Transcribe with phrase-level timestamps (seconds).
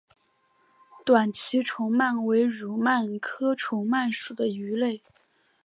[1.05, 5.03] 短鳍虫鳗为蠕鳗科虫鳗属的鱼类。